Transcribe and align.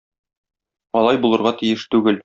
Алай 1.03 1.23
булырга 1.27 1.53
тиеш 1.63 1.89
түгел. 1.95 2.19